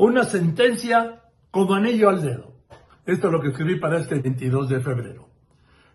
Una 0.00 0.22
sentencia 0.22 1.22
como 1.50 1.74
anillo 1.74 2.08
al 2.08 2.22
dedo. 2.22 2.52
Esto 3.04 3.26
es 3.26 3.32
lo 3.32 3.40
que 3.40 3.48
escribí 3.48 3.80
para 3.80 3.98
este 3.98 4.20
22 4.20 4.68
de 4.68 4.78
febrero. 4.78 5.28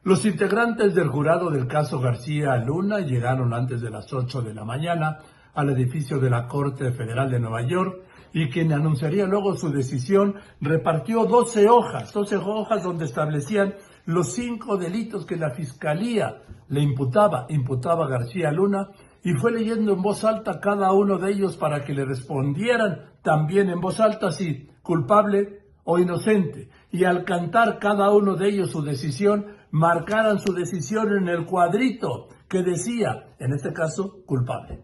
Los 0.03 0.25
integrantes 0.25 0.93
del 0.93 1.07
jurado 1.07 1.49
del 1.49 1.67
caso 1.67 2.01
García 2.01 2.57
Luna 2.57 2.99
llegaron 2.99 3.53
antes 3.53 3.79
de 3.79 3.89
las 3.89 4.11
8 4.11 4.41
de 4.41 4.53
la 4.53 4.65
mañana 4.65 5.19
al 5.53 5.69
edificio 5.69 6.19
de 6.19 6.29
la 6.29 6.49
Corte 6.49 6.91
Federal 6.91 7.31
de 7.31 7.39
Nueva 7.39 7.61
York 7.61 8.01
y 8.33 8.49
quien 8.49 8.73
anunciaría 8.73 9.25
luego 9.25 9.55
su 9.55 9.71
decisión 9.71 10.35
repartió 10.59 11.23
12 11.23 11.69
hojas, 11.69 12.11
12 12.11 12.35
hojas 12.35 12.83
donde 12.83 13.05
establecían 13.05 13.73
los 14.05 14.33
cinco 14.33 14.75
delitos 14.75 15.25
que 15.25 15.37
la 15.37 15.51
Fiscalía 15.51 16.41
le 16.67 16.81
imputaba, 16.81 17.45
imputaba 17.47 18.07
a 18.07 18.09
García 18.09 18.51
Luna 18.51 18.89
y 19.23 19.33
fue 19.33 19.51
leyendo 19.51 19.93
en 19.93 20.01
voz 20.01 20.23
alta 20.25 20.59
cada 20.59 20.91
uno 20.91 21.17
de 21.17 21.31
ellos 21.31 21.55
para 21.55 21.83
que 21.83 21.93
le 21.93 22.05
respondieran 22.05 23.13
también 23.21 23.69
en 23.69 23.79
voz 23.79 23.99
alta 23.99 24.31
si 24.31 24.69
culpable 24.81 25.63
o 25.85 25.97
inocente. 25.97 26.69
Y 26.91 27.05
al 27.05 27.23
cantar 27.23 27.79
cada 27.79 28.11
uno 28.11 28.35
de 28.35 28.49
ellos 28.49 28.71
su 28.71 28.81
decisión, 28.81 29.47
marcaran 29.71 30.39
su 30.39 30.53
decisión 30.53 31.17
en 31.17 31.29
el 31.29 31.45
cuadrito 31.45 32.27
que 32.47 32.61
decía, 32.61 33.33
en 33.39 33.53
este 33.53 33.73
caso, 33.73 34.23
culpable. 34.25 34.83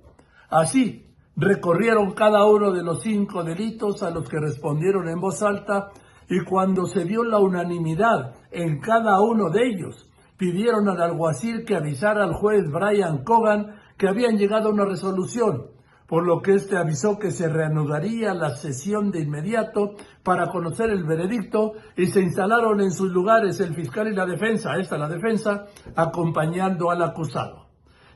Así, 0.49 1.05
recorrieron 1.35 2.13
cada 2.13 2.45
uno 2.45 2.71
de 2.71 2.83
los 2.83 3.03
cinco 3.03 3.43
delitos 3.43 4.01
a 4.03 4.09
los 4.09 4.27
que 4.27 4.39
respondieron 4.39 5.07
en 5.09 5.19
voz 5.19 5.43
alta 5.43 5.91
y 6.29 6.43
cuando 6.43 6.85
se 6.85 7.05
dio 7.05 7.23
la 7.23 7.39
unanimidad 7.39 8.35
en 8.51 8.79
cada 8.79 9.19
uno 9.21 9.49
de 9.49 9.67
ellos, 9.67 10.09
pidieron 10.37 10.87
al 10.87 11.01
alguacil 11.01 11.65
que 11.65 11.75
avisara 11.75 12.23
al 12.23 12.33
juez 12.33 12.63
Brian 12.71 13.23
Cogan 13.23 13.75
que 13.99 14.07
habían 14.07 14.37
llegado 14.37 14.69
a 14.69 14.71
una 14.71 14.85
resolución, 14.85 15.67
por 16.07 16.25
lo 16.25 16.41
que 16.41 16.53
éste 16.53 16.77
avisó 16.77 17.19
que 17.19 17.31
se 17.31 17.49
reanudaría 17.49 18.33
la 18.33 18.55
sesión 18.55 19.11
de 19.11 19.19
inmediato 19.19 19.91
para 20.23 20.47
conocer 20.47 20.89
el 20.89 21.03
veredicto 21.03 21.73
y 21.97 22.05
se 22.07 22.21
instalaron 22.21 22.79
en 22.79 22.91
sus 22.91 23.11
lugares 23.11 23.59
el 23.59 23.75
fiscal 23.75 24.07
y 24.07 24.15
la 24.15 24.25
defensa, 24.25 24.77
esta 24.77 24.97
la 24.97 25.09
defensa, 25.09 25.65
acompañando 25.95 26.89
al 26.89 27.03
acusado. 27.03 27.67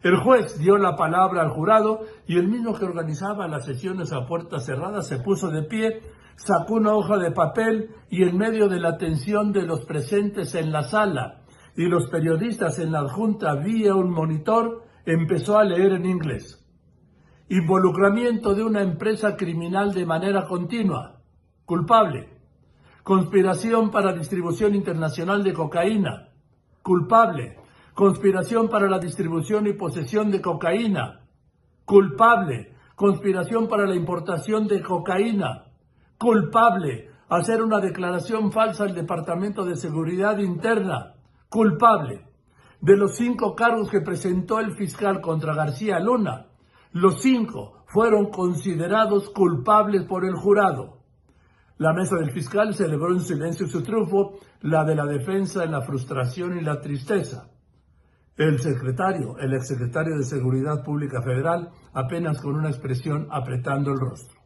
El 0.02 0.16
juez 0.18 0.58
dio 0.58 0.78
la 0.78 0.96
palabra 0.96 1.42
al 1.42 1.50
jurado 1.50 2.00
y 2.28 2.38
el 2.38 2.48
mismo 2.48 2.74
que 2.74 2.86
organizaba 2.86 3.48
las 3.50 3.66
sesiones 3.66 4.14
a 4.14 4.26
puertas 4.26 4.66
cerradas 4.66 5.06
se 5.06 5.20
puso 5.20 5.50
de 5.50 5.64
pie, 5.64 6.02
sacó 6.36 6.76
una 6.76 6.96
hoja 6.96 7.18
de 7.18 7.32
papel 7.32 7.90
y 8.10 8.24
en 8.24 8.38
medio 8.38 8.70
de 8.70 8.80
la 8.80 8.90
atención 8.90 9.52
de 9.52 9.64
los 9.64 9.84
presentes 9.86 10.56
en 10.56 10.72
la 10.72 10.84
sala 10.84 11.42
y 11.76 11.88
los 11.88 12.08
periodistas 12.08 12.80
en 12.80 12.94
la 12.94 13.08
junta 13.10 13.56
vía 13.56 13.96
un 13.96 14.12
monitor, 14.12 14.84
empezó 15.06 15.58
a 15.58 15.64
leer 15.64 15.94
en 15.94 16.06
inglés. 16.06 16.60
Involucramiento 17.50 18.56
de 18.56 18.64
una 18.64 18.82
empresa 18.82 19.36
criminal 19.36 19.94
de 19.94 20.06
manera 20.06 20.48
continua. 20.48 21.22
Culpable. 21.66 22.30
Conspiración 23.04 23.92
para 23.92 24.14
distribución 24.14 24.76
internacional 24.76 25.44
de 25.44 25.54
cocaína. 25.54 26.30
Culpable. 26.82 27.58
Conspiración 27.94 28.70
para 28.70 28.90
la 28.90 28.98
distribución 28.98 29.68
y 29.68 29.74
posesión 29.74 30.32
de 30.32 30.42
cocaína. 30.42 31.22
Culpable. 31.86 32.74
Conspiración 32.96 33.68
para 33.68 33.86
la 33.86 33.96
importación 33.96 34.68
de 34.68 34.82
cocaína. 34.82 35.66
Culpable. 36.18 37.10
Hacer 37.28 37.62
una 37.62 37.80
declaración 37.80 38.52
falsa 38.52 38.86
al 38.86 38.96
Departamento 38.96 39.66
de 39.66 39.76
Seguridad 39.76 40.38
Interna. 40.38 41.16
Culpable 41.50 42.33
de 42.84 42.98
los 42.98 43.16
cinco 43.16 43.56
cargos 43.56 43.90
que 43.90 44.02
presentó 44.02 44.60
el 44.60 44.76
fiscal 44.76 45.22
contra 45.22 45.56
García 45.56 46.02
Luna, 46.02 46.48
los 46.92 47.22
cinco 47.22 47.86
fueron 47.88 48.30
considerados 48.30 49.30
culpables 49.30 50.04
por 50.04 50.26
el 50.26 50.36
jurado. 50.36 50.98
La 51.78 51.94
mesa 51.94 52.18
del 52.18 52.32
fiscal 52.32 52.74
celebró 52.74 53.14
en 53.14 53.22
silencio 53.22 53.68
su 53.68 53.82
triunfo, 53.84 54.38
la 54.64 54.84
de 54.84 54.96
la 54.96 55.06
defensa 55.06 55.64
en 55.64 55.72
la 55.72 55.82
frustración 55.82 56.58
y 56.58 56.62
la 56.62 56.82
tristeza. 56.82 57.48
El 58.36 58.60
secretario, 58.60 59.38
el 59.40 59.54
exsecretario 59.54 60.18
de 60.18 60.26
Seguridad 60.26 60.84
Pública 60.84 61.22
Federal, 61.22 61.70
apenas 61.94 62.42
con 62.42 62.54
una 62.54 62.68
expresión 62.68 63.30
apretando 63.32 63.94
el 63.94 64.00
rostro. 64.00 64.43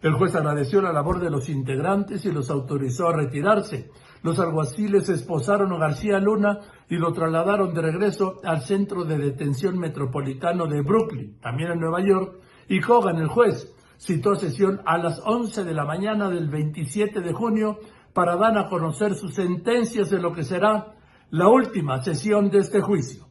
El 0.00 0.14
juez 0.14 0.34
agradeció 0.36 0.80
la 0.80 0.92
labor 0.92 1.20
de 1.20 1.30
los 1.30 1.48
integrantes 1.48 2.24
y 2.24 2.30
los 2.30 2.50
autorizó 2.50 3.08
a 3.08 3.16
retirarse. 3.16 3.90
Los 4.22 4.38
alguaciles 4.38 5.08
esposaron 5.08 5.72
a 5.72 5.78
García 5.78 6.18
Luna 6.20 6.60
y 6.88 6.96
lo 6.96 7.12
trasladaron 7.12 7.74
de 7.74 7.82
regreso 7.82 8.40
al 8.44 8.62
centro 8.62 9.04
de 9.04 9.18
detención 9.18 9.78
metropolitano 9.78 10.66
de 10.66 10.82
Brooklyn, 10.82 11.38
también 11.40 11.72
en 11.72 11.80
Nueva 11.80 12.00
York, 12.04 12.38
y 12.68 12.80
Hogan, 12.82 13.16
el 13.16 13.28
juez, 13.28 13.74
citó 13.98 14.36
sesión 14.36 14.80
a 14.84 14.98
las 14.98 15.20
11 15.24 15.64
de 15.64 15.74
la 15.74 15.84
mañana 15.84 16.28
del 16.28 16.48
27 16.48 17.20
de 17.20 17.32
junio 17.32 17.78
para 18.12 18.36
dar 18.36 18.56
a 18.56 18.68
conocer 18.68 19.14
sus 19.14 19.34
sentencias 19.34 20.10
de 20.10 20.20
lo 20.20 20.32
que 20.32 20.44
será 20.44 20.94
la 21.30 21.48
última 21.48 22.02
sesión 22.02 22.50
de 22.50 22.58
este 22.58 22.80
juicio. 22.80 23.26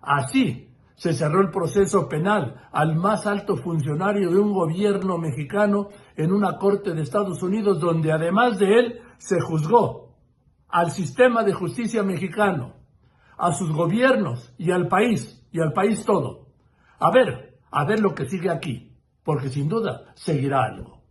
Así, 0.00 0.71
se 1.02 1.14
cerró 1.14 1.40
el 1.40 1.50
proceso 1.50 2.08
penal 2.08 2.68
al 2.70 2.94
más 2.94 3.26
alto 3.26 3.56
funcionario 3.56 4.30
de 4.30 4.38
un 4.38 4.52
gobierno 4.52 5.18
mexicano 5.18 5.88
en 6.14 6.32
una 6.32 6.58
corte 6.58 6.94
de 6.94 7.02
Estados 7.02 7.42
Unidos 7.42 7.80
donde 7.80 8.12
además 8.12 8.56
de 8.60 8.78
él 8.78 9.00
se 9.18 9.40
juzgó 9.40 10.14
al 10.68 10.92
sistema 10.92 11.42
de 11.42 11.54
justicia 11.54 12.04
mexicano, 12.04 12.74
a 13.36 13.52
sus 13.52 13.72
gobiernos 13.72 14.54
y 14.58 14.70
al 14.70 14.86
país, 14.86 15.44
y 15.50 15.58
al 15.58 15.72
país 15.72 16.04
todo. 16.04 16.46
A 17.00 17.10
ver, 17.10 17.58
a 17.72 17.84
ver 17.84 17.98
lo 17.98 18.14
que 18.14 18.28
sigue 18.28 18.48
aquí, 18.48 18.96
porque 19.24 19.48
sin 19.48 19.68
duda 19.68 20.12
seguirá 20.14 20.62
algo. 20.62 21.01